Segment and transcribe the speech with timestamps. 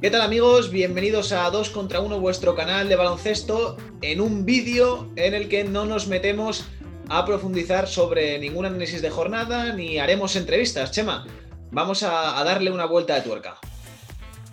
[0.00, 0.70] ¿Qué tal amigos?
[0.70, 5.62] Bienvenidos a 2 contra 1 vuestro canal de baloncesto en un vídeo en el que
[5.62, 6.66] no nos metemos
[7.10, 10.90] a profundizar sobre ningún análisis de jornada ni haremos entrevistas.
[10.90, 11.26] Chema,
[11.70, 13.58] vamos a, darle una vuelta de tuerca.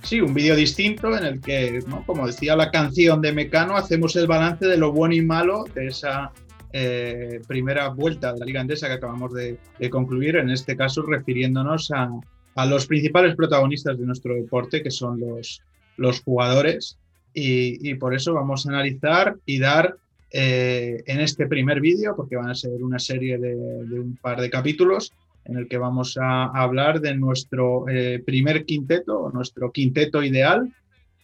[0.04, 4.28] Sí, un vídeo distinto en el que, como decía la canción de Mecano, hacemos el
[4.28, 6.34] balance de lo bueno y malo de esa
[6.74, 9.58] eh, primera vuelta de la Liga Andesa que acabamos de
[9.90, 12.10] concluir, en este caso refiriéndonos a,
[12.58, 15.62] a los principales protagonistas de nuestro deporte, que son los,
[15.96, 16.98] los jugadores.
[17.32, 19.96] Y, por eso vamos a analizar y dar
[20.32, 24.50] eh, en este primer vídeo, porque van a ser una serie de, un par de
[24.50, 25.14] capítulos,
[25.46, 30.74] en el que vamos a hablar de nuestro eh, primer quinteto, nuestro quinteto ideal,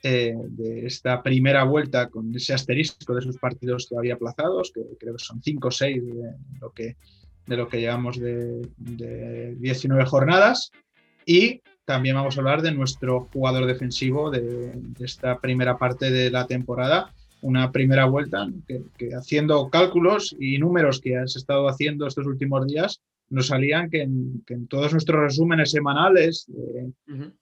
[0.04, 5.16] eh, de esta primera vuelta con ese asterisco de esos partidos todavía aplazados, que creo
[5.16, 6.96] que son 5 o 6 de lo que,
[7.48, 10.72] de lo que llevamos de, de 19 jornadas.
[11.26, 16.48] Y también vamos a hablar de nuestro jugador defensivo de, esta primera parte de la
[16.48, 17.14] temporada.
[17.42, 23.02] Una primera vuelta que, haciendo cálculos y números que has estado haciendo estos últimos días,
[23.30, 26.92] nos salían que en, todos nuestros resúmenes semanales de,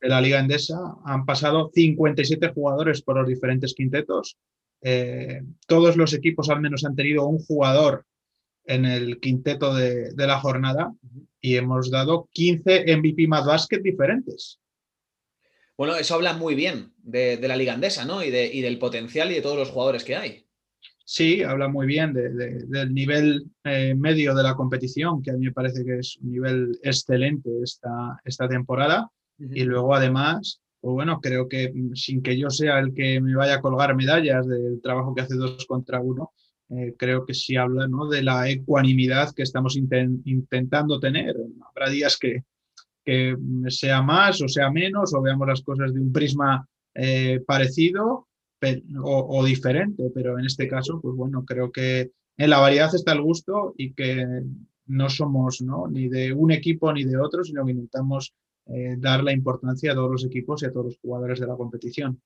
[0.01, 4.37] la Liga Endesa han pasado 57 jugadores por los diferentes quintetos.
[4.81, 8.05] Eh, todos los equipos al menos han tenido un jugador
[8.65, 10.93] en el quinteto de, la jornada
[11.41, 14.59] y hemos dado 15 MVP más básquet diferentes.
[15.77, 18.23] Bueno, eso habla muy bien de, la liga andesa, ¿no?
[18.23, 20.45] Y, del potencial y de todos los jugadores que hay.
[21.03, 25.51] Sí, habla muy bien del nivel eh, medio de la competición, que a mí me
[25.51, 29.09] parece que es un nivel excelente esta, esta temporada.
[29.39, 33.35] Y luego, además, pues bueno, creo que mm, sin que yo sea el que me
[33.35, 36.31] vaya a colgar medallas del trabajo que hace dos contra uno,
[36.71, 38.07] eh, creo que sí habla ¿no?
[38.07, 41.35] de la ecuanimidad que estamos intentando tener.
[41.69, 42.43] Habrá días que,
[43.03, 43.35] que,
[43.67, 48.27] sea más o sea menos, o veamos las cosas de un prisma eh, parecido
[49.03, 53.21] o, diferente, pero en este caso, pues bueno, creo que en la variedad está el
[53.21, 54.25] gusto y que
[54.85, 55.87] no somos ¿no?
[55.87, 58.33] ni de un equipo ni de otro, sino que intentamos
[58.67, 61.55] eh, dar la importancia a todos los equipos y a todos los jugadores de la
[61.55, 62.21] competición.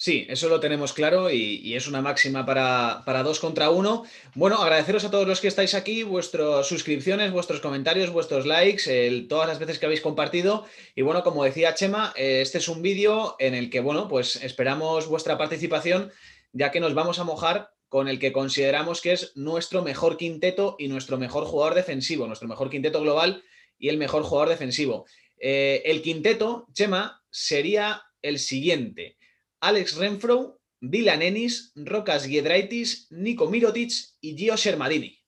[0.00, 4.04] Sí, eso lo tenemos claro y, es una máxima para, dos contra uno.
[4.36, 9.48] Bueno, agradeceros a todos los que estáis aquí, vuestras suscripciones, vuestros comentarios, vuestros likes, todas
[9.48, 10.66] las veces que habéis compartido.
[10.94, 14.36] Y bueno, como decía Chema, eh, este es un vídeo en el que, bueno, pues
[14.36, 16.12] esperamos vuestra participación,
[16.52, 20.76] ya que nos vamos a mojar con el que consideramos que es nuestro mejor quinteto
[20.78, 23.42] y nuestro mejor jugador defensivo, nuestro mejor quinteto global
[23.80, 25.06] y el mejor jugador defensivo.
[25.40, 29.17] Eh, el quinteto, Chema, sería el siguiente.
[29.60, 35.18] Alex Renfro, Dylan Ennis, Rocas Giedraitis, Nico Mirotic y Gio Shermadini.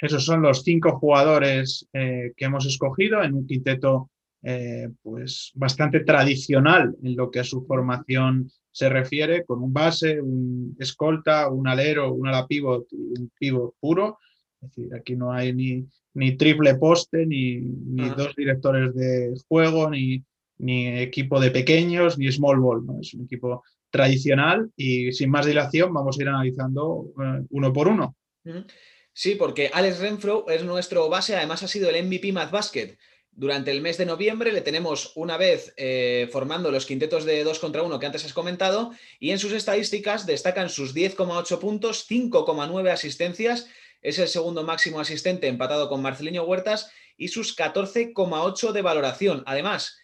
[0.00, 4.10] Esos son los cinco jugadores eh, que hemos escogido en un quinteto
[4.42, 10.20] eh, pues bastante tradicional en lo que a su formación se refiere, con un base,
[10.20, 14.18] un escolta, un alero, un ala pivot y un pivot puro.
[14.60, 19.90] Es decir, aquí no hay ni, ni triple poste, ni, ni dos directores de juego,
[19.90, 20.24] ni,
[20.62, 23.00] ni equipo de pequeños, ni small ball, ¿no?
[23.00, 27.88] Es un equipo tradicional y sin más dilación vamos a ir analizando eh, uno por
[27.88, 28.16] uno.
[29.12, 32.96] Sí, porque Alex Renfro es nuestro base, además ha sido el MVP Math Basket.
[33.32, 37.58] Durante el mes de noviembre le tenemos una vez eh, formando los quintetos de 2
[37.58, 42.90] contra 1 que antes has comentado y en sus estadísticas destacan sus 10,8 puntos, 5,9
[42.90, 43.68] asistencias,
[44.00, 49.42] es el segundo máximo asistente empatado con Marcelinho Huertas y sus 14,8 de valoración.
[49.46, 49.98] Además,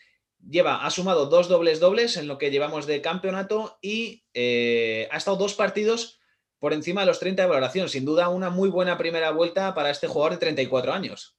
[0.47, 5.17] lleva, ha sumado dos dobles dobles en lo que llevamos de campeonato y eh, ha
[5.17, 6.21] estado dos partidos
[6.59, 7.89] por encima de los 30 de valoración.
[7.89, 11.37] Sin duda, una muy buena primera vuelta para este jugador de 34 años.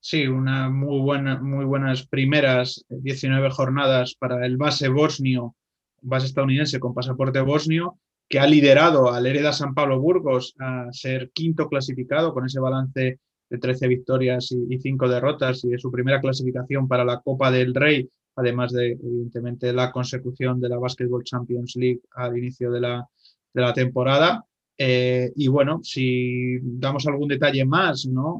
[0.00, 5.54] Sí, una muy, buena, muy buenas primeras 19 jornadas para el base bosnio,
[6.00, 11.30] base estadounidense con pasaporte bosnio, que ha liderado al Hereda San Pablo Burgos a ser
[11.32, 13.18] quinto clasificado con ese balance
[13.50, 17.50] de 13 victorias y, y 5 derrotas y de su primera clasificación para la Copa
[17.50, 22.80] del Rey además de, evidentemente, la consecución de la Basketball Champions League al inicio de
[22.80, 23.08] la,
[23.52, 24.44] de la temporada.
[24.78, 28.38] Eh, y bueno, si damos algún detalle más, ¿no?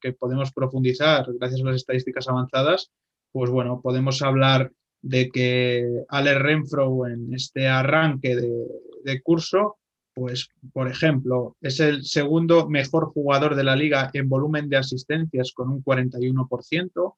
[0.00, 2.90] que podemos profundizar gracias a las estadísticas avanzadas,
[3.30, 8.66] pues bueno, podemos hablar de que Ale Renfro en este arranque de,
[9.04, 9.76] de, curso,
[10.14, 15.52] pues por ejemplo, es el segundo mejor jugador de la liga en volumen de asistencias
[15.52, 17.14] con un 41%,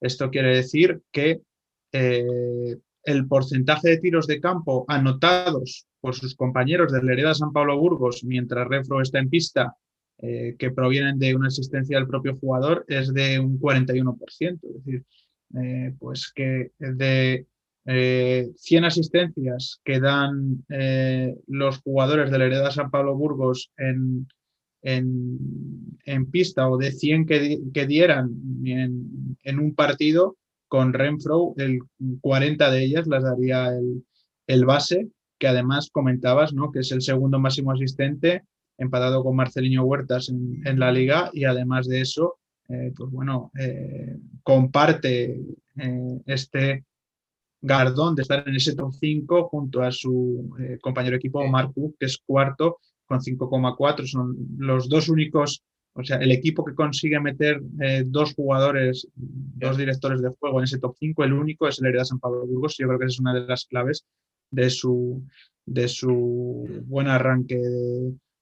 [0.00, 1.40] esto quiere decir que
[1.92, 7.78] eh, el porcentaje de tiros de campo anotados por sus compañeros del Hereda San Pablo
[7.78, 9.74] Burgos mientras Refro está en pista
[10.18, 14.18] eh, que provienen de una asistencia del propio jugador es de un 41%.
[14.40, 15.04] Es decir,
[15.56, 17.46] eh, pues que de
[17.84, 20.62] 100 asistencias que dan
[21.46, 24.28] los jugadores de la Hereda San Pablo Burgos en,
[24.82, 28.30] en, pista o de 100 que, que dieran
[28.64, 30.36] en, en, un partido,
[30.68, 31.80] con Renfro, el
[32.20, 34.04] 40 de ellas las daría el,
[34.46, 35.08] el base,
[35.38, 36.70] que además comentabas, ¿no?
[36.72, 38.42] que es el segundo máximo asistente,
[38.76, 42.38] empatado con Marcelinho Huertas en, la liga y además de eso,
[42.68, 45.40] eh, pues bueno, eh, comparte
[45.76, 46.84] eh, este
[47.60, 52.06] gardón de estar en ese top 5 junto a su compañero de equipo Marco, que
[52.06, 52.78] es cuarto
[53.08, 54.06] con 5,4.
[54.06, 55.64] Son los dos únicos,
[55.94, 57.60] o sea, el equipo que consigue meter
[58.06, 62.04] dos jugadores, dos directores de juego en ese top 5, el único es el Hereda
[62.04, 62.76] San Pablo Burgos.
[62.78, 64.04] Yo creo que esa es una de las claves
[64.50, 65.24] de su,
[65.66, 67.60] de su buen arranque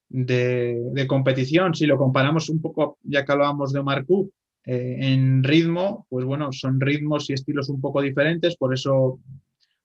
[0.08, 1.74] de, competición.
[1.74, 4.30] Si lo comparamos un poco, ya que hablábamos de Marcú,
[4.64, 9.20] eh, en ritmo, pues bueno, son ritmos y estilos un poco diferentes, por eso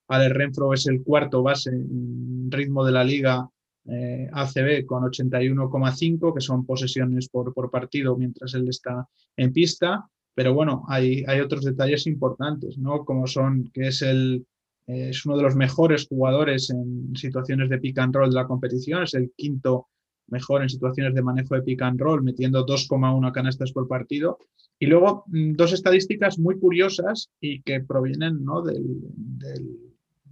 [0.07, 3.47] Ale Renfro es el cuarto base en ritmo de la liga
[3.85, 9.07] eh, ACB con 81,5, que son posesiones por, partido mientras él está
[9.37, 10.07] en pista.
[10.33, 13.03] Pero bueno, hay, hay otros detalles importantes, ¿no?
[13.03, 14.45] Como son que es el,
[14.87, 19.03] es uno de los mejores jugadores en situaciones de pick and roll de la competición,
[19.03, 19.87] es el quinto
[20.27, 24.39] mejor en situaciones de manejo de pick and roll, metiendo 2,1 canastas por partido.
[24.79, 28.61] Y luego mm, dos estadísticas muy curiosas y que provienen ¿no?
[28.63, 28.81] del,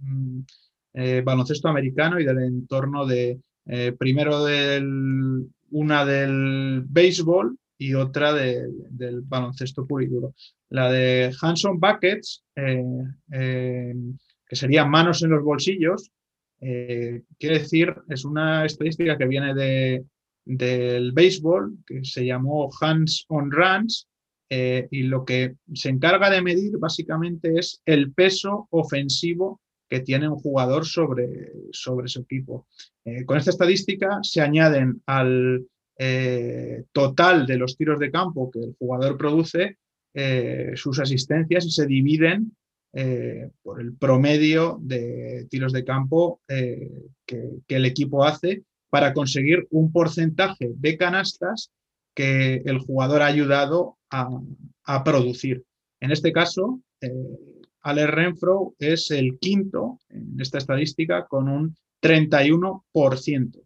[0.00, 0.40] mm,
[0.94, 8.34] eh, baloncesto americano y del entorno de, eh, primero del, una del béisbol y otra
[8.34, 10.34] del baloncesto puro y duro.
[10.68, 12.82] La de Hanson Buckets, eh,
[14.46, 16.10] que serían manos en los bolsillos,
[16.60, 20.04] eh, quiere decir, es una estadística que viene de,
[20.44, 24.08] del béisbol, que se llamó Hands on Runs,
[24.50, 29.60] eh, y lo que se encarga de medir básicamente es el peso ofensivo
[29.90, 32.66] que tiene un jugador sobre, sobre su equipo.
[33.04, 35.66] Eh, con esta estadística se añaden al
[36.92, 39.76] total de los tiros de campo que el jugador produce
[40.74, 42.56] sus asistencias y se dividen
[42.92, 46.90] eh, por el promedio de tiros de campo eh,
[47.24, 51.70] que, el equipo hace para conseguir un porcentaje de canastas
[52.16, 55.62] que el jugador ha ayudado a, producir.
[56.00, 57.12] En este caso, eh,
[57.82, 63.62] Ale Renfro es el quinto en esta estadística con un 31%.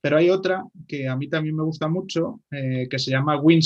[0.00, 3.60] Pero hay otra que a mí también me gusta mucho, que se llama win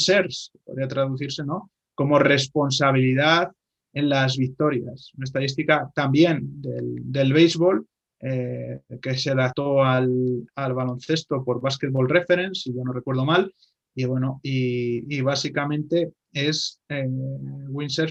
[0.65, 1.71] podría traducirse, ¿no?
[1.95, 3.53] Como responsabilidad
[3.93, 5.11] en las victorias.
[5.17, 7.87] Una estadística también del, béisbol
[8.21, 13.53] eh, que se adaptó al, baloncesto por Basketball Reference, si yo no recuerdo mal.
[13.95, 17.09] Y bueno, y, básicamente es, eh,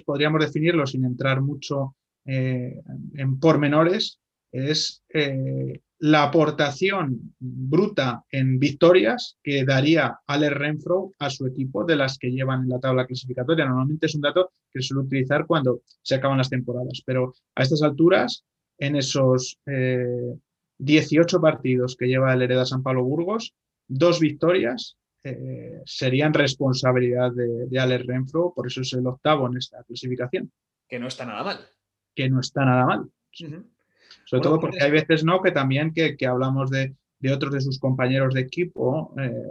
[0.05, 1.95] podríamos definirlo sin entrar mucho
[2.25, 2.81] eh,
[3.15, 4.19] en pormenores,
[4.51, 11.95] es eh, la aportación bruta en victorias que daría Ale Renfro a su equipo de
[11.95, 13.65] las que llevan en la tabla clasificatoria.
[13.65, 17.83] Normalmente es un dato que suele utilizar cuando se acaban las temporadas, pero a estas
[17.83, 18.43] alturas,
[18.77, 19.59] en esos
[20.79, 23.53] 18 eh, partidos que lleva el Hereda San Pablo Burgos,
[23.87, 29.83] dos victorias eh, serían responsabilidad de, Ale Renfro, por eso es el octavo en esta
[29.83, 30.51] clasificación.
[30.87, 31.59] Que no está nada mal.
[32.15, 33.09] Que no está nada mal.
[34.25, 36.95] Sobre todo porque hay veces no que también que, hablamos de,
[37.31, 39.47] otros de sus compañeros de equipo eh,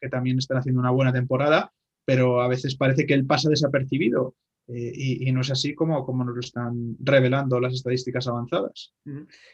[0.00, 1.72] que también están haciendo una buena temporada,
[2.04, 4.34] pero a veces parece que él pasa desapercibido.
[4.66, 8.94] Eh, y, no es así como, como nos lo están revelando las estadísticas avanzadas.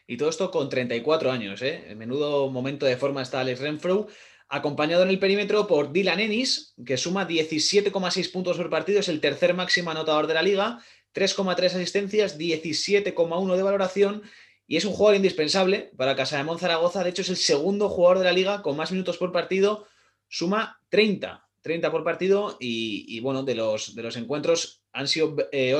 [0.06, 1.62] Y todo esto con 34 años.
[1.62, 1.90] ¿eh?
[1.90, 4.06] En menudo momento de forma está Alex Renfro,
[4.50, 9.20] acompañado en el perímetro por Dylan Ennis, que suma 17,6 puntos por partido, es el
[9.20, 10.80] tercer máximo anotador de la liga
[11.14, 14.22] 3,3 asistencias, 17,1 de valoración
[14.66, 17.02] y es un jugador indispensable para Casa de Zaragoza.
[17.02, 19.86] De hecho, es el segundo jugador de la liga con más minutos por partido.
[20.28, 25.48] Suma 30, 30 por partido y, bueno, de los, de los encuentros han sido 8
[25.50, 25.74] eh,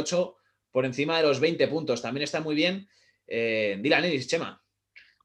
[0.73, 2.03] por encima de los 20 puntos.
[2.03, 2.89] También está muy bien.
[3.29, 4.61] Eh, Dylan Ellis, Chema.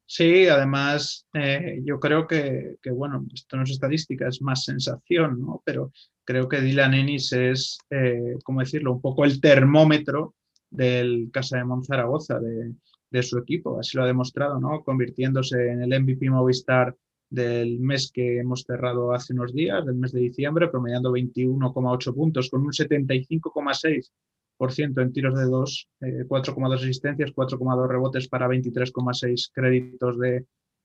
[0.08, 5.62] Sí, además eh, yo creo que, bueno, esto no es estadística, es más sensación, ¿no?
[5.66, 5.92] Pero
[6.24, 10.36] creo que Dylan Ennis es, eh, ¿cómo decirlo?, un poco el termómetro
[10.70, 12.74] del Casa de Monzaragoza, de,
[13.10, 13.80] de su equipo.
[13.80, 14.84] Así lo ha demostrado, ¿no?
[14.84, 16.96] Convirtiéndose en el MVP Movistar
[17.30, 22.50] del mes que hemos cerrado hace unos días, del mes de diciembre, promediando 21,8 puntos
[22.50, 24.12] con un 75,6
[24.60, 30.18] en tiros de 2, 4,2 eh, asistencias, 4,2 rebotes para 23,6 créditos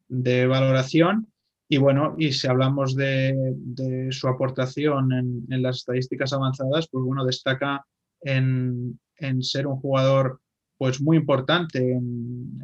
[0.09, 1.29] de, valoración.
[1.69, 5.12] Y bueno, y si hablamos de, su aportación
[5.49, 7.85] en, las estadísticas avanzadas, pues bueno, destaca
[8.23, 8.99] en,
[9.41, 10.41] ser un jugador
[10.77, 12.59] pues muy importante en,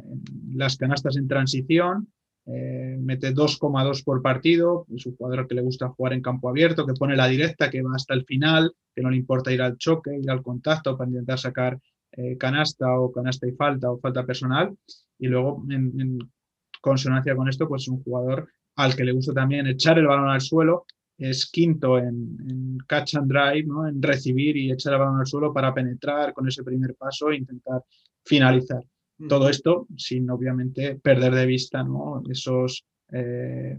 [0.55, 2.11] las canastas en transición,
[2.47, 2.76] eh,
[3.07, 6.93] mete 2,2 por partido, es un jugador que le gusta jugar en campo abierto, que
[6.93, 10.17] pone la directa, que va hasta el final, que no le importa ir al choque,
[10.17, 11.79] ir al contacto para intentar sacar
[12.11, 14.75] eh, canasta o canasta y falta o falta personal.
[15.17, 16.19] Y luego, en,
[16.81, 20.29] consonancia con esto, pues es un jugador al que le gusta también echar el balón
[20.29, 20.85] al suelo,
[21.17, 23.87] es quinto en, catch and drive, ¿no?
[23.87, 27.37] en recibir y echar el balón al suelo para penetrar con ese primer paso e
[27.37, 27.81] intentar
[28.23, 28.83] finalizar.
[29.27, 32.21] Todo esto sin obviamente perder de vista ¿no?
[32.29, 33.77] esos eh,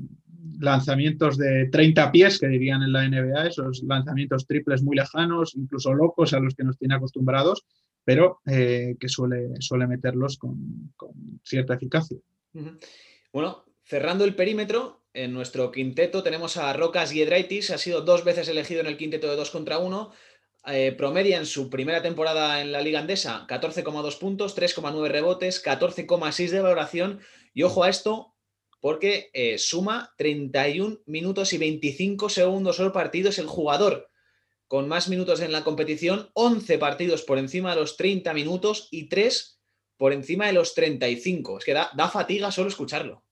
[0.59, 5.93] lanzamientos de 30 pies que dirían en la NBA, esos lanzamientos triples muy lejanos, incluso
[5.93, 7.65] locos a los que nos tiene acostumbrados,
[8.05, 10.93] pero eh, que suele, suele meterlos con,
[11.45, 12.19] cierta eficacia.
[13.33, 18.49] Bueno, cerrando el perímetro, en nuestro quinteto tenemos a Rocas Giedraitis, ha sido dos veces
[18.49, 20.13] elegido en el quinteto de 2 contra 1.
[20.67, 26.51] Eh, promedia en su primera temporada en la Liga Andesa 14,2 puntos, 3,9 rebotes, 14,6
[26.51, 27.21] de valoración.
[27.55, 28.35] Y ojo a esto,
[28.81, 33.31] porque eh, suma 31 minutos y 25 segundos por partido.
[33.31, 34.09] Es el jugador
[34.67, 39.09] con más minutos en la competición, 11 partidos por encima de los 30 minutos y
[39.09, 39.59] 3
[39.97, 41.59] por encima de los 35.
[41.59, 43.25] Es que da, da fatiga solo escucharlo.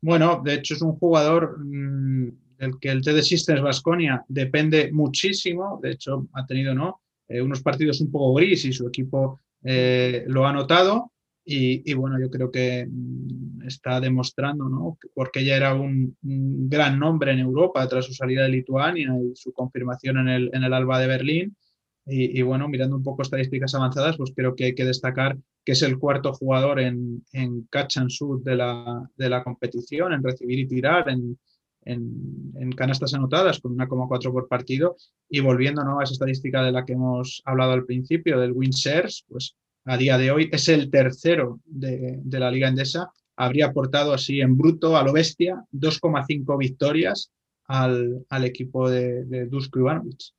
[0.00, 5.78] Bueno, de hecho es un jugador mm, del que el TD Systems Vasconia depende muchísimo.
[5.82, 7.02] De hecho, ha tenido ¿no?
[7.28, 11.12] Eh, unos partidos un poco gris y su equipo eh, lo ha notado.
[11.50, 14.98] Y, bueno, yo creo que mm, está demostrando, ¿no?
[15.14, 19.54] Porque ya era un, gran nombre en Europa tras su salida de Lituania y su
[19.54, 21.56] confirmación en el, en el Alba de Berlín.
[22.10, 25.82] Y, bueno, mirando un poco estadísticas avanzadas, pues creo que hay que destacar que es
[25.82, 30.58] el cuarto jugador en, en catch and shoot de la, de la competición, en recibir
[30.58, 31.38] y tirar, en,
[31.84, 34.96] en, canastas anotadas, con 1,4 por partido.
[35.30, 39.24] Y volviendo a esa estadística de la que hemos hablado al principio, del win shares,
[39.28, 43.10] pues a día de hoy es el tercero de, la Liga Endesa.
[43.36, 47.30] Habría aportado así en bruto a lo bestia 2,5 victorias
[47.64, 50.32] al, al, equipo de, de Dusko Ivanovic.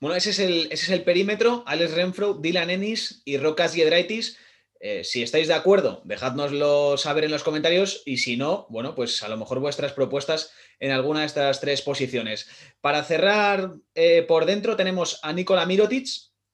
[0.00, 1.62] Bueno, ese es, el, ese es el perímetro.
[1.66, 4.36] Alex Renfro, Dylan Ennis y Rocas Giedraitis.
[4.82, 9.22] Eh, si estáis de acuerdo, dejádnoslo saber en los comentarios y si no, bueno, pues
[9.22, 12.48] a lo mejor vuestras propuestas en alguna de estas tres posiciones.
[12.80, 16.06] Para cerrar eh, por dentro tenemos a Nikola Mirotic,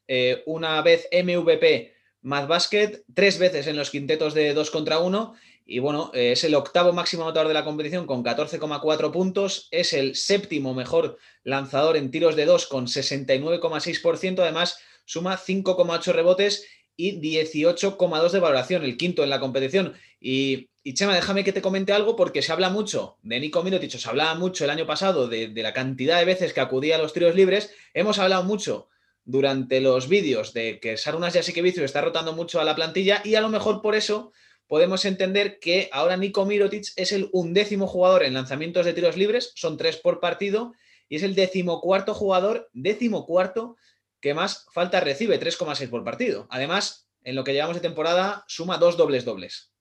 [0.08, 5.34] eh, una vez MVP Mad Basket, tres veces en los quintetos de 2 contra 1
[5.68, 9.66] y bueno, eh, es el octavo máximo anotador de la competición con 14,4 puntos.
[9.72, 14.38] Es el séptimo mejor lanzador en tiros de 2 con 69,6%.
[14.38, 19.94] Además, suma 5,8 rebotes y 18,2 de valoración, el quinto en la competición.
[20.20, 24.08] Y, Chema, déjame que te comente algo porque se habla mucho de Nico Mirotic, se
[24.08, 27.12] hablaba mucho el año pasado de, de la cantidad de veces que acudía a los
[27.12, 27.74] tiros libres.
[27.92, 28.88] Hemos hablado mucho
[29.26, 33.40] durante los vídeos de que Sarunas Jasikevicio está rotando mucho a la plantilla y a
[33.40, 34.32] lo mejor por eso
[34.68, 39.52] podemos entender que ahora Nico Mirotic es el undécimo jugador en lanzamientos de tiros libres,
[39.56, 40.72] son tres por partido,
[41.08, 43.76] y es el decimocuarto jugador, decimocuarto,
[44.20, 46.46] que más falta recibe, 3,6 por partido.
[46.50, 49.72] Además, en lo que llevamos de temporada, suma dos dobles dobles.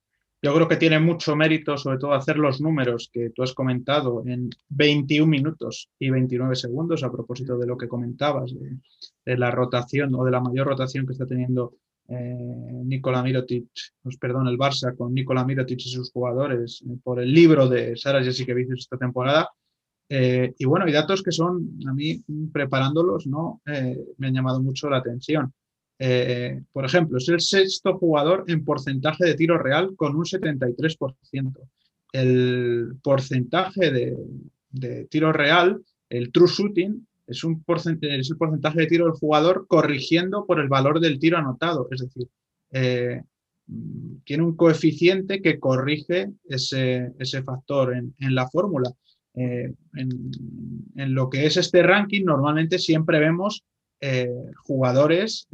[0.46, 4.22] Yo creo que tiene mucho mérito, sobre todo, hacer los números que tú has comentado
[4.28, 10.14] en 21 minutos y 29 segundos, a propósito de lo que comentabas, de la rotación
[10.14, 11.78] o de la mayor rotación que está teniendo
[12.10, 13.66] eh, Nikola Mirotic,
[14.04, 17.98] pues, perdón, el Barça con Nikola Mirotic y sus jugadores eh, por el libro de
[17.98, 19.50] Sara Jessica Vicius esta temporada.
[20.08, 22.24] Eh, y bueno, hay datos que son, a mí
[22.54, 23.64] preparándolos, ¿no?
[23.66, 25.52] me han llamado mucho la atención.
[25.98, 31.54] Por ejemplo, es el sexto jugador en porcentaje de tiro real con un 73%.
[32.12, 33.92] El porcentaje
[34.72, 39.14] de, tiro real, el true shooting, es, un porcentaje, es el porcentaje de tiro del
[39.14, 41.88] jugador corrigiendo por el valor del tiro anotado.
[41.92, 42.28] Es decir,
[42.72, 43.22] eh,
[44.24, 48.92] tiene un coeficiente que corrige ese, factor en, la fórmula.
[49.34, 53.64] Eh, en, lo que es este ranking, normalmente siempre vemos
[54.08, 55.48] eh, jugadores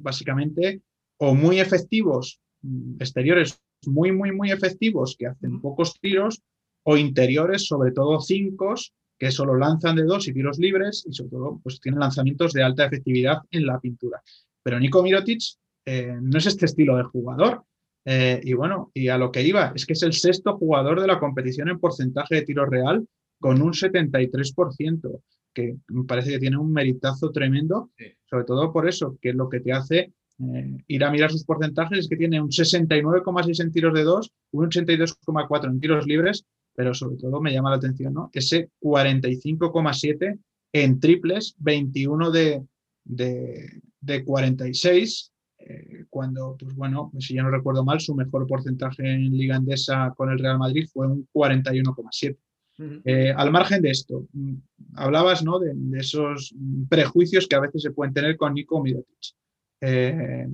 [0.00, 0.80] básicamente
[1.18, 6.42] o muy efectivos, mm, exteriores muy, muy, muy efectivos que hacen pocos tiros,
[6.88, 8.74] o interiores, sobre todo cinco,
[9.18, 12.62] que solo lanzan de dos y tiros libres y sobre todo pues tienen lanzamientos de
[12.62, 14.22] alta efectividad en la pintura.
[14.62, 15.40] Pero Nico Mirotic
[15.84, 17.64] eh, no es este estilo de jugador.
[18.04, 21.08] Eh, y bueno, y a lo que iba, es que es el sexto jugador de
[21.08, 23.04] la competición en porcentaje de tiro real
[23.40, 25.22] con un 73%,
[25.56, 27.90] que me parece que tiene un meritazo tremendo,
[28.28, 31.98] sobre todo por eso, que lo que te hace eh, ir a mirar sus porcentajes
[32.00, 36.44] es que tiene un 69,6 en tiros de dos, un 82,4 en tiros libres
[36.76, 38.30] pero sobre todo me llama la atención ¿no?
[38.32, 40.38] ese 45,7
[40.72, 42.62] en triples, 21 de,
[43.04, 49.32] de, 46, eh, cuando, pues bueno, si ya no recuerdo mal, su mejor porcentaje en
[49.36, 52.36] Liga Andesa con el Real Madrid fue un 41,7.
[52.78, 54.54] Eh, al margen de esto, mm,
[54.96, 55.58] hablabas ¿no?
[55.58, 56.54] de, esos
[56.88, 59.34] prejuicios que a veces se pueden tener con Nico Mirotic.
[59.80, 60.46] Eh,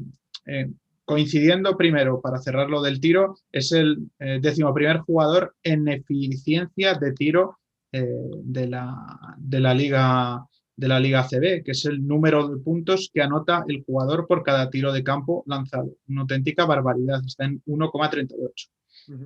[1.05, 4.09] coincidiendo primero, para cerrarlo del tiro, es el
[4.41, 7.59] décimo primer jugador en eficiencia de tiro
[7.91, 13.11] de, la, de la Liga de la Liga CB, que es el número de puntos
[13.13, 15.91] que anota el jugador por cada tiro de campo lanzado.
[16.09, 18.69] Una auténtica barbaridad, está en 1,38.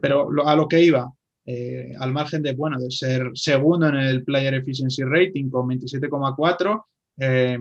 [0.01, 1.11] Pero a lo que iba,
[1.47, 6.85] eh, al margen de, bueno, de ser segundo en el Player Efficiency Rating con 27,4,
[7.19, 7.59] eh,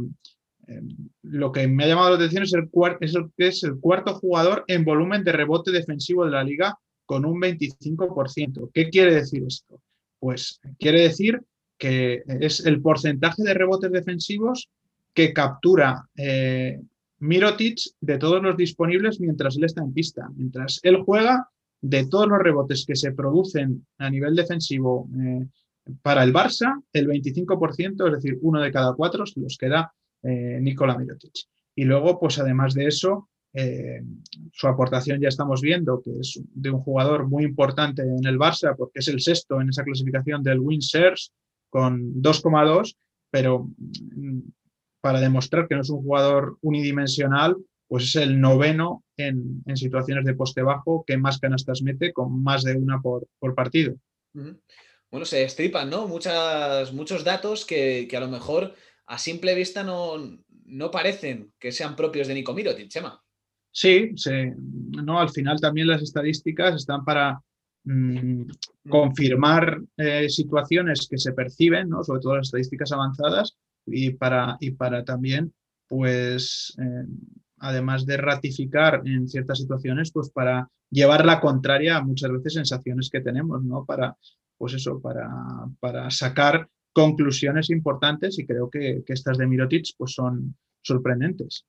[0.67, 0.81] eh,
[1.21, 4.63] lo que me ha llamado la atención es el, es el es el cuarto jugador
[4.67, 8.71] en volumen de rebote defensivo de la liga con un 25%.
[8.73, 9.81] ¿Qué quiere decir esto?
[10.19, 11.41] Pues quiere decir
[11.77, 14.69] que es el porcentaje de rebotes defensivos
[15.13, 16.79] que captura eh,
[17.19, 20.27] Mirotic de todos los disponibles mientras él está en pista.
[20.35, 21.49] Mientras él juega,
[21.87, 25.47] de todos los rebotes que se producen a nivel defensivo eh,
[26.01, 30.97] para el Barça, el 25%, es decir, uno de cada cuatro, los queda eh, Nikola
[30.97, 31.33] Mirotic.
[31.75, 34.01] Y luego, pues además de eso, eh,
[34.51, 38.75] su aportación ya estamos viendo que es de un jugador muy importante en el Barça,
[38.75, 41.33] porque es el sexto en esa clasificación del Win Shares,
[41.69, 42.95] con 2,2,
[43.29, 44.39] pero mm,
[45.01, 47.55] para demostrar que no es un jugador unidimensional,
[47.87, 52.63] pues es el noveno en, situaciones de poste bajo que más canastas mete, con más
[52.63, 53.95] de una por, partido.
[54.33, 56.07] Bueno, se estripan, ¿no?
[56.07, 58.73] Muchas, muchos datos que, a lo mejor
[59.07, 60.17] a simple vista no,
[60.65, 63.21] no parecen que sean propios de Nico Mirotic, Chema.
[63.71, 64.11] Sí,
[65.03, 67.39] no, al final también las estadísticas están para
[67.87, 68.47] Mm,
[68.89, 72.03] confirmar eh, situaciones que se perciben, ¿no?
[72.03, 75.53] sobre todo las estadísticas avanzadas, y para, y para también,
[75.87, 77.05] pues, eh,
[77.65, 83.09] además de ratificar en ciertas situaciones, pues para llevar la contraria a muchas veces sensaciones
[83.09, 83.85] que tenemos, ¿no?
[83.85, 84.15] Para,
[84.57, 85.29] pues eso, para,
[85.79, 91.65] para sacar conclusiones importantes y creo que, estas de Mirotic pues son sorprendentes.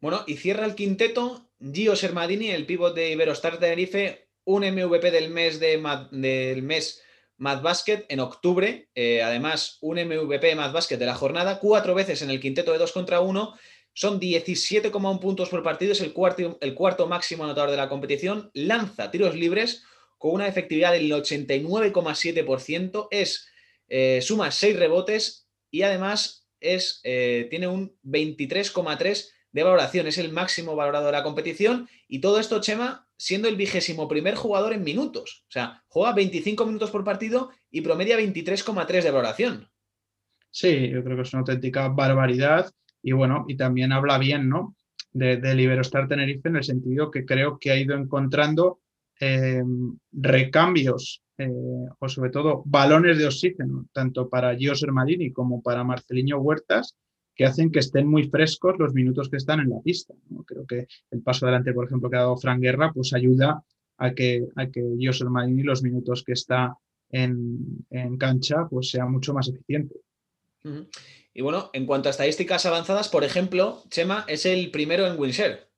[0.00, 5.30] Bueno, y cierra el quinteto Gio Sermadini, el pívot de Iberostar Tenerife, un MVP del
[5.30, 5.82] mes de
[6.12, 7.02] del mes
[7.36, 12.22] Mad Basket en octubre, eh, además un MVP Mad Basket de la jornada, cuatro veces
[12.22, 13.54] en el quinteto de 2 contra 1,
[13.92, 18.50] son 17,1 puntos por partido, es el cuarto, el cuarto máximo anotador de la competición,
[18.54, 19.84] lanza tiros libres
[20.18, 23.48] con una efectividad del 89,7%, es,
[23.88, 30.32] eh, suma 6 rebotes y además es, eh, tiene un 23,3% de valoración, es el
[30.32, 31.88] máximo valorado de la competición.
[32.06, 35.44] Y todo esto, Chema, siendo el vigésimo primer jugador en minutos.
[35.48, 39.68] O sea, juega 25 minutos por partido y promedia 23,3 de valoración.
[40.50, 42.70] Sí, yo creo que es una auténtica barbaridad
[43.02, 44.76] y bueno, y también habla bien, ¿no?
[45.12, 48.80] De, de Liberostar Tenerife en el sentido que creo que ha ido encontrando
[49.18, 49.62] eh,
[50.12, 51.48] recambios eh,
[51.98, 56.96] o sobre todo balones de oxígeno, tanto para Gio Sermadini como para Marceliño Huertas,
[57.34, 60.14] que hacen que estén muy frescos los minutos que están en la pista.
[60.46, 63.62] Creo que el paso adelante, por ejemplo, que ha dado Fran Guerra, pues ayuda
[63.96, 66.76] a que, a que José Marini los minutos que está
[67.10, 67.84] en,
[68.18, 69.96] cancha pues sea mucho más eficiente.
[71.32, 75.70] Y bueno, en cuanto a estadísticas avanzadas, por ejemplo, Chema es el primero en Winshare.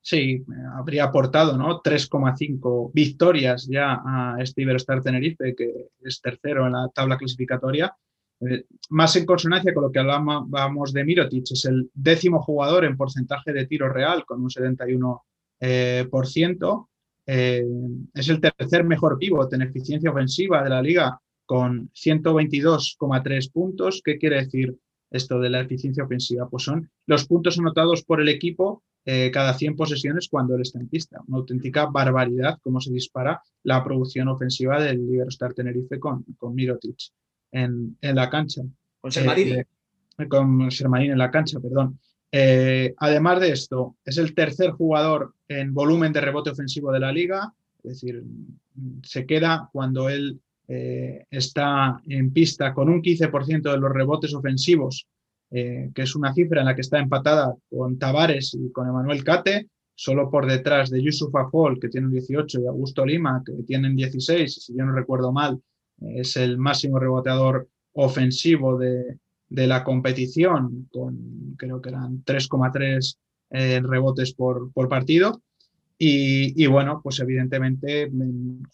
[0.00, 0.44] Sí,
[0.76, 1.82] habría aportado ¿no?
[1.82, 7.96] 3,5 victorias ya a este Iberostar Tenerife, que es tercero en la tabla clasificatoria,
[8.40, 12.96] eh, más en consonancia con lo que hablábamos de Mirotic, es el décimo jugador en
[12.96, 15.20] porcentaje de tiro real con un 71%.
[15.60, 16.06] Eh,
[17.26, 17.64] eh,
[18.12, 24.02] es el tercer mejor pívot en eficiencia ofensiva de la liga con 122,3 puntos.
[24.04, 24.76] ¿Qué quiere decir
[25.10, 26.48] esto de la eficiencia ofensiva?
[26.48, 28.82] Pues son los puntos anotados por el equipo
[29.32, 31.20] cada 100 posesiones cuando él está en pista.
[31.28, 36.96] Una auténtica barbaridad cómo se dispara la producción ofensiva del Liberostar Tenerife con, con Mirotic
[37.54, 38.62] en, la cancha.
[39.00, 39.52] Con Sermadini.
[39.52, 39.66] Eh,
[40.18, 41.98] eh, con Sermadini en la cancha, perdón.
[42.30, 47.12] Eh, además de esto, es el tercer jugador en volumen de rebote ofensivo de la
[47.12, 47.52] liga,
[47.84, 48.24] es decir,
[49.02, 55.06] se queda cuando él está en pista con un 15% de los rebotes ofensivos,
[55.50, 59.68] que es una cifra en la que está empatada con Tavares y con Emanuel Cate,
[59.94, 64.64] solo por detrás de Yusuf Afol, que tiene 18, y Augusto Lima, que tienen 16,
[64.64, 65.60] si yo no recuerdo mal,
[66.00, 73.16] es el máximo reboteador ofensivo de, la competición, con creo que eran 3,3
[73.50, 75.42] eh, rebotes por, partido.
[75.96, 78.10] Y, bueno, pues evidentemente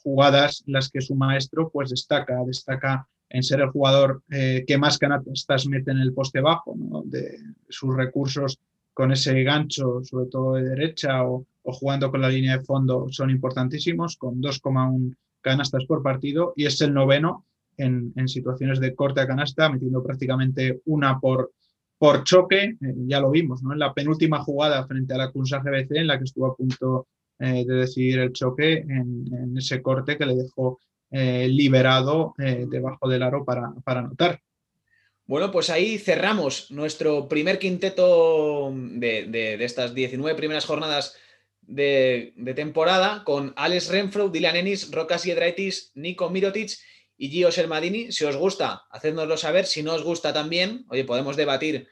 [0.02, 4.98] jugadas las que su maestro pues destaca, destaca en ser el jugador eh, que más
[4.98, 8.58] canastas mete en el poste bajo, de sus recursos
[8.92, 13.30] con ese gancho, sobre todo de derecha o, jugando con la línea de fondo, son
[13.30, 19.26] importantísimos, con 2,1 canastas por partido, y es el noveno en, situaciones de corte a
[19.26, 21.52] canasta, metiendo prácticamente una por,
[22.00, 23.74] por choque, eh, ya lo vimos, ¿no?
[23.74, 27.08] En la penúltima jugada frente a la Kunsa GBC, en la que estuvo a punto
[27.38, 33.22] eh, de decidir el choque en, ese corte que le dejó eh, liberado debajo del
[33.22, 34.40] aro para, para anotar.
[35.26, 41.18] Bueno, pues ahí cerramos nuestro primer quinteto de, estas 19 primeras jornadas
[41.60, 46.70] de, temporada con Alex Renfro, Dylan Ennis, Rocas Yedraitis, Nico Mirotic
[47.20, 48.10] y Gio Sermadini.
[48.10, 49.66] Si os gusta, hacednoslo saber.
[49.66, 51.86] Si no os gusta también, oye, podemos debatir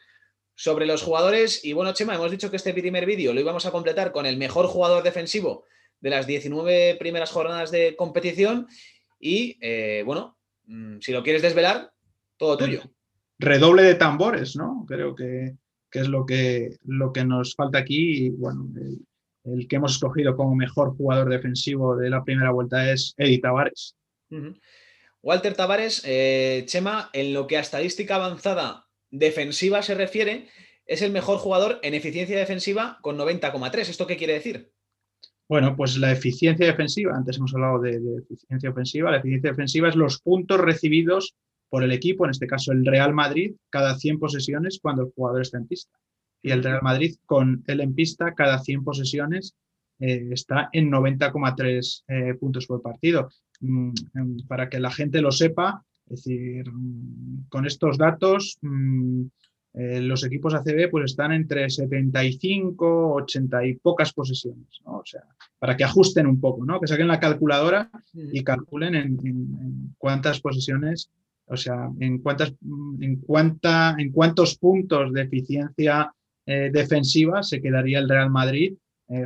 [0.55, 1.67] sobre los jugadores.
[1.67, 4.38] Y bueno, Chema, hemos dicho que este primer vídeo lo íbamos a completar con el
[4.38, 5.67] mejor jugador defensivo
[6.01, 8.69] de las 19 primeras jornadas de competición.
[9.21, 11.93] Y eh, bueno, mm, si lo quieres desvelar,
[12.38, 12.81] todo tuyo.
[13.38, 14.87] Redoble de tambores, ¿no?
[14.88, 15.57] Creo que,
[15.93, 18.29] es lo que, lo que nos falta aquí.
[18.29, 18.67] Y bueno,
[19.45, 23.95] el, que hemos escogido como mejor jugador defensivo de la primera vuelta es Eddie Tavares.
[25.22, 30.48] Walter Tavares, eh, Chema, en lo que a estadística avanzada defensiva se refiere,
[30.87, 33.88] es el mejor jugador en eficiencia defensiva con 90,3.
[33.88, 34.72] ¿Esto qué quiere decir?
[35.48, 37.98] Bueno, pues la eficiencia defensiva, antes hemos hablado de,
[38.31, 41.37] eficiencia ofensiva, la eficiencia defensiva es los puntos recibidos
[41.70, 45.42] por el equipo, en este caso el Real Madrid, cada 100 posesiones cuando el jugador
[45.42, 45.98] está en pista.
[46.42, 49.54] Y el Real Madrid con él en pista cada 100 posesiones
[50.00, 53.31] eh, está en 90,3 eh, puntos por partido.
[53.61, 59.23] Mm, em, para que la gente lo sepa, es decir, mm, con estos datos, mm,
[59.75, 65.23] eh, los equipos ACB pues están entre 75, 80 y pocas posesiones, O sea,
[65.59, 66.81] para que ajusten un poco, ¿no?
[66.81, 71.11] Que saquen la calculadora y calculen en, cuántas posesiones,
[71.47, 72.55] o sea, en cuántas,
[73.01, 76.12] en cuánta, en cuántos puntos de eficiencia
[76.47, 78.75] defensiva se quedaría el Real Madrid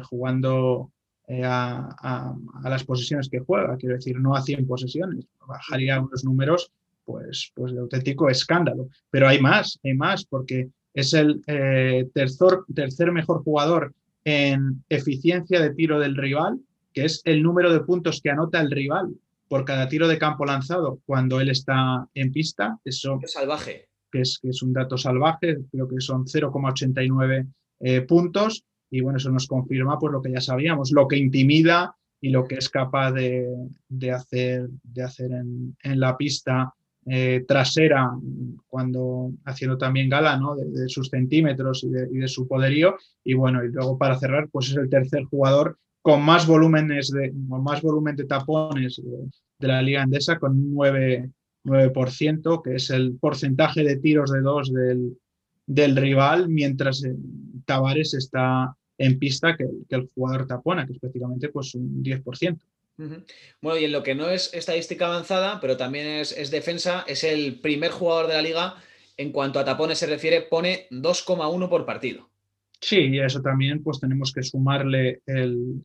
[0.03, 0.91] jugando
[1.29, 6.73] eh, a, las posesiones que juega, quiero decir, no a 100 posesiones, bajaría unos números
[7.05, 8.89] pues, pues de auténtico escándalo.
[9.11, 15.61] Pero hay más, hay más, porque es el eh, tercer, tercer mejor jugador en eficiencia
[15.61, 16.61] de tiro del rival,
[16.93, 19.15] que es el número de puntos que anota el rival
[19.49, 22.79] por cada tiro de campo lanzado cuando él está en pista.
[22.85, 23.89] Eso es salvaje.
[24.11, 27.47] Que es, que es un dato salvaje, creo que son 0,89
[27.81, 31.97] eh, puntos y bueno, eso nos confirma pues lo que ya sabíamos, lo que intimida
[32.21, 33.49] y lo que es capaz de,
[34.15, 36.75] hacer, de hacer en, la pista
[37.07, 38.11] eh, trasera,
[38.69, 40.55] cuando haciendo también gala ¿no?
[40.55, 42.97] de, sus centímetros y de, su poderío.
[43.25, 47.33] Y bueno, y luego para cerrar, pues es el tercer jugador con más volúmenes de,
[47.33, 49.01] más volumen de tapones
[49.59, 51.31] de, la Liga Andesa, con 9,
[51.65, 55.17] 9%, que es el porcentaje de tiros de dos del,
[55.67, 57.17] del rival, mientras eh,
[57.65, 62.59] Tavares está en pista que, el jugador tapona, que es prácticamente pues, un 10%.
[63.61, 67.61] Bueno, y en lo que no es estadística avanzada, pero también es, defensa, es el
[67.61, 68.77] primer jugador de la liga
[69.17, 72.29] en cuanto a tapones se refiere, pone 2,1 por partido.
[72.81, 75.85] Sí, y a eso también pues tenemos que sumarle el,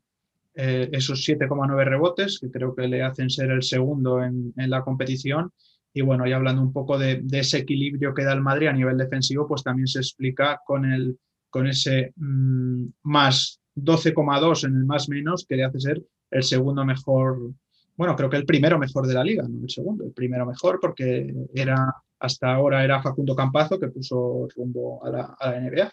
[0.55, 5.51] eh, esos 7,9 rebotes, que creo que le hacen ser el segundo en, la competición.
[5.93, 8.73] Y bueno, y hablando un poco de, de, ese equilibrio que da el Madrid a
[8.73, 11.17] nivel defensivo, pues también se explica con el
[11.57, 16.85] con ese mm, más 12,2 en el más menos, que le hace ser el segundo
[16.85, 17.51] mejor,
[17.95, 20.77] bueno, creo que el primero mejor de la liga, no el segundo, el primero mejor
[20.79, 25.91] porque era hasta ahora era Facundo Campazo que puso rumbo a la, NBA.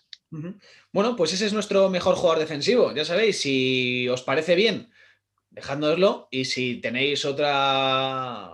[0.93, 2.93] Bueno, pues ese es nuestro mejor jugador defensivo.
[2.93, 4.91] Ya sabéis, si os parece bien,
[5.49, 8.51] dejádnoslo y si tenéis otra,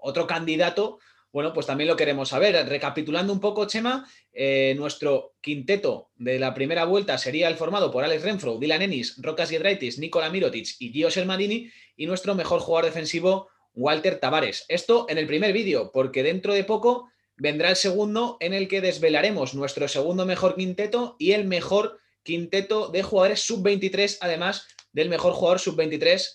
[0.00, 0.98] otro candidato,
[1.34, 2.54] bueno, pues también lo queremos saber.
[2.68, 8.04] Recapitulando un poco, Chema, eh, nuestro quinteto de la primera vuelta sería el formado por
[8.04, 12.84] Alex Renfro, Dylan Ennis, Rocas Giedraitis, Nicola Mirotic y Gio Selmadini, y nuestro mejor jugador
[12.84, 14.64] defensivo, Walter Tavares.
[14.68, 18.80] Esto en el primer vídeo, porque dentro de poco vendrá el segundo en el que
[18.80, 25.32] desvelaremos nuestro segundo mejor quinteto y el mejor quinteto de jugadores sub-23, además del mejor
[25.32, 26.28] jugador sub-23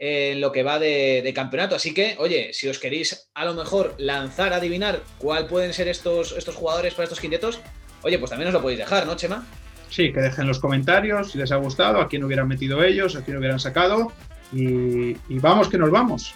[0.00, 1.76] en lo que va de, campeonato.
[1.76, 6.32] Así que, oye, si os queréis a lo mejor lanzar, adivinar cuál pueden ser estos,
[6.36, 7.60] estos jugadores para estos quintetos,
[8.02, 9.46] oye, pues también os lo podéis dejar, ¿no, Chema?
[9.90, 13.24] Sí, que dejen los comentarios si les ha gustado, a quién hubieran metido ellos, a
[13.24, 14.12] quién hubieran sacado.
[14.52, 16.34] Y, y vamos que nos vamos.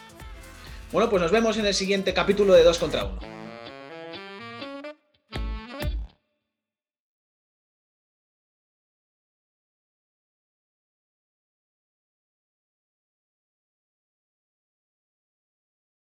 [0.92, 3.43] Bueno, pues nos vemos en el siguiente capítulo de 2 contra 1.